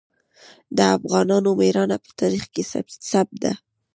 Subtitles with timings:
[0.77, 3.53] د افغانانو ميړانه په تاریخ کې ثبت ده.